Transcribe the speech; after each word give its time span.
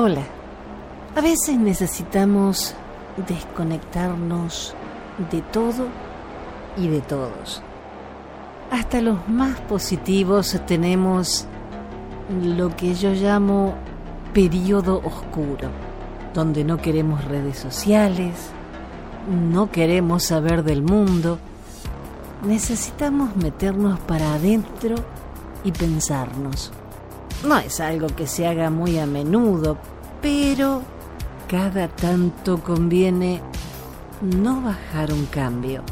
Hola. 0.00 0.22
A 1.16 1.20
veces 1.20 1.58
necesitamos 1.58 2.72
desconectarnos 3.26 4.72
de 5.28 5.40
todo 5.40 5.88
y 6.76 6.86
de 6.86 7.00
todos. 7.00 7.60
Hasta 8.70 9.00
los 9.00 9.28
más 9.28 9.58
positivos 9.62 10.56
tenemos 10.68 11.46
lo 12.40 12.76
que 12.76 12.94
yo 12.94 13.10
llamo 13.10 13.74
periodo 14.32 15.02
oscuro, 15.04 15.68
donde 16.32 16.62
no 16.62 16.76
queremos 16.76 17.24
redes 17.24 17.58
sociales, 17.58 18.50
no 19.28 19.72
queremos 19.72 20.22
saber 20.22 20.62
del 20.62 20.82
mundo, 20.82 21.40
necesitamos 22.44 23.34
meternos 23.34 23.98
para 23.98 24.34
adentro 24.34 24.94
y 25.64 25.72
pensarnos. 25.72 26.70
No 27.46 27.56
es 27.56 27.78
algo 27.78 28.08
que 28.08 28.26
se 28.26 28.48
haga 28.48 28.68
muy 28.68 28.98
a 28.98 29.06
menudo, 29.06 29.78
pero 30.20 30.82
cada 31.48 31.88
tanto 31.88 32.62
conviene 32.62 33.40
no 34.20 34.60
bajar 34.60 35.12
un 35.12 35.26
cambio, 35.26 35.82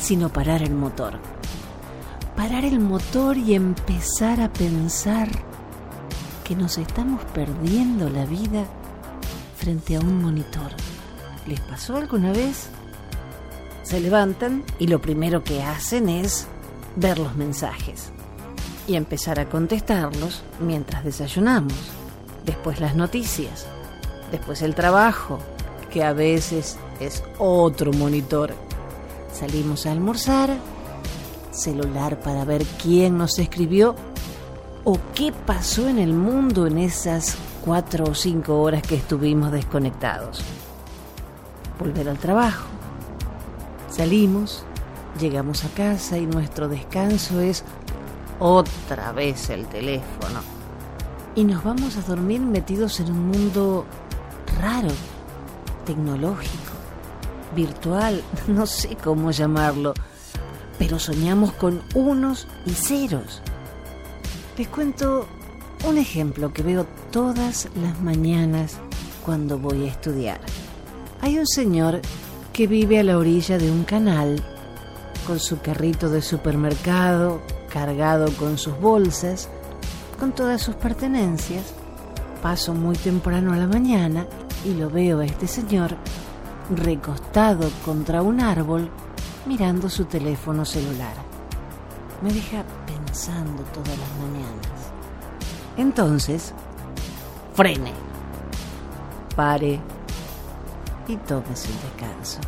sino 0.00 0.28
parar 0.28 0.62
el 0.62 0.74
motor. 0.74 1.18
Parar 2.36 2.64
el 2.64 2.80
motor 2.80 3.36
y 3.36 3.54
empezar 3.54 4.40
a 4.40 4.52
pensar 4.52 5.28
que 6.44 6.54
nos 6.54 6.78
estamos 6.78 7.24
perdiendo 7.26 8.08
la 8.08 8.24
vida 8.24 8.64
frente 9.56 9.96
a 9.96 10.00
un 10.00 10.22
monitor. 10.22 10.72
¿Les 11.46 11.60
pasó 11.60 11.96
alguna 11.96 12.32
vez? 12.32 12.70
Se 13.82 14.00
levantan 14.00 14.62
y 14.78 14.86
lo 14.86 15.00
primero 15.00 15.42
que 15.42 15.62
hacen 15.62 16.08
es 16.08 16.46
ver 16.96 17.18
los 17.18 17.34
mensajes 17.36 18.10
y 18.86 18.96
empezar 18.96 19.38
a 19.40 19.48
contestarlos 19.48 20.42
mientras 20.60 21.04
desayunamos. 21.04 21.99
Después 22.44 22.80
las 22.80 22.96
noticias. 22.96 23.66
Después 24.30 24.62
el 24.62 24.74
trabajo, 24.74 25.38
que 25.90 26.04
a 26.04 26.12
veces 26.12 26.78
es 27.00 27.22
otro 27.38 27.92
monitor. 27.92 28.54
Salimos 29.32 29.86
a 29.86 29.92
almorzar, 29.92 30.50
celular 31.50 32.20
para 32.20 32.44
ver 32.44 32.64
quién 32.82 33.18
nos 33.18 33.38
escribió 33.38 33.94
o 34.84 34.98
qué 35.14 35.32
pasó 35.32 35.88
en 35.88 35.98
el 35.98 36.12
mundo 36.12 36.66
en 36.66 36.78
esas 36.78 37.36
cuatro 37.64 38.04
o 38.04 38.14
cinco 38.14 38.60
horas 38.60 38.82
que 38.82 38.94
estuvimos 38.94 39.52
desconectados. 39.52 40.42
Volver 41.78 42.08
al 42.08 42.18
trabajo. 42.18 42.66
Salimos, 43.90 44.64
llegamos 45.20 45.64
a 45.64 45.68
casa 45.68 46.16
y 46.18 46.26
nuestro 46.26 46.68
descanso 46.68 47.40
es 47.40 47.64
otra 48.38 49.12
vez 49.12 49.50
el 49.50 49.66
teléfono. 49.66 50.59
Y 51.34 51.44
nos 51.44 51.62
vamos 51.62 51.96
a 51.96 52.02
dormir 52.02 52.40
metidos 52.40 53.00
en 53.00 53.10
un 53.12 53.28
mundo 53.28 53.86
raro, 54.60 54.90
tecnológico, 55.84 56.72
virtual, 57.54 58.22
no 58.48 58.66
sé 58.66 58.96
cómo 58.96 59.30
llamarlo, 59.30 59.94
pero 60.78 60.98
soñamos 60.98 61.52
con 61.52 61.82
unos 61.94 62.48
y 62.66 62.70
ceros. 62.70 63.42
Les 64.58 64.68
cuento 64.68 65.26
un 65.88 65.98
ejemplo 65.98 66.52
que 66.52 66.62
veo 66.62 66.86
todas 67.10 67.68
las 67.80 68.00
mañanas 68.00 68.78
cuando 69.24 69.58
voy 69.58 69.84
a 69.84 69.90
estudiar. 69.90 70.40
Hay 71.20 71.38
un 71.38 71.46
señor 71.46 72.00
que 72.52 72.66
vive 72.66 72.98
a 72.98 73.04
la 73.04 73.18
orilla 73.18 73.56
de 73.58 73.70
un 73.70 73.84
canal 73.84 74.42
con 75.26 75.38
su 75.38 75.60
carrito 75.60 76.10
de 76.10 76.22
supermercado, 76.22 77.40
cargado 77.72 78.32
con 78.36 78.58
sus 78.58 78.78
bolsas, 78.80 79.48
con 80.20 80.32
todas 80.32 80.60
sus 80.60 80.74
pertenencias. 80.74 81.74
Paso 82.42 82.74
muy 82.74 82.96
temprano 82.96 83.54
a 83.54 83.56
la 83.56 83.66
mañana 83.66 84.26
y 84.64 84.74
lo 84.74 84.90
veo 84.90 85.20
a 85.20 85.24
este 85.24 85.48
señor 85.48 85.96
recostado 86.76 87.68
contra 87.84 88.22
un 88.22 88.40
árbol 88.40 88.90
mirando 89.46 89.88
su 89.88 90.04
teléfono 90.04 90.64
celular. 90.64 91.14
Me 92.22 92.32
deja 92.32 92.62
pensando 92.86 93.62
todas 93.72 93.98
las 93.98 94.10
mañanas. 94.20 94.92
Entonces, 95.78 96.52
frene, 97.54 97.92
pare 99.34 99.80
y 101.08 101.16
tómese 101.16 101.70
un 101.70 101.80
descanso. 101.80 102.40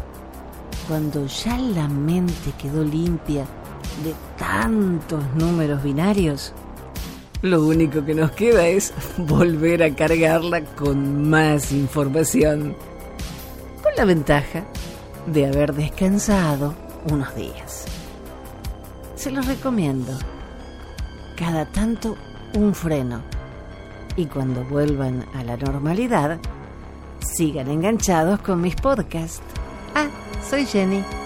Cuando 0.86 1.24
ya 1.26 1.56
la 1.56 1.88
mente 1.88 2.52
quedó 2.60 2.84
limpia 2.84 3.46
de 4.04 4.14
tantos 4.36 5.22
números 5.34 5.82
binarios, 5.82 6.52
lo 7.42 7.66
único 7.66 8.04
que 8.04 8.14
nos 8.14 8.30
queda 8.30 8.66
es 8.66 8.92
volver 9.18 9.82
a 9.82 9.94
cargarla 9.94 10.64
con 10.64 11.28
más 11.28 11.72
información, 11.72 12.74
con 13.82 13.92
la 13.96 14.04
ventaja 14.04 14.64
de 15.26 15.46
haber 15.46 15.74
descansado 15.74 16.74
unos 17.10 17.34
días. 17.34 17.84
Se 19.16 19.30
los 19.30 19.46
recomiendo. 19.46 20.12
Cada 21.36 21.66
tanto 21.66 22.16
un 22.54 22.74
freno. 22.74 23.22
Y 24.16 24.26
cuando 24.26 24.64
vuelvan 24.64 25.24
a 25.34 25.42
la 25.42 25.56
normalidad, 25.56 26.38
sigan 27.20 27.70
enganchados 27.70 28.40
con 28.40 28.60
mis 28.60 28.76
podcasts. 28.76 29.40
Ah, 29.94 30.08
soy 30.48 30.66
Jenny. 30.66 31.21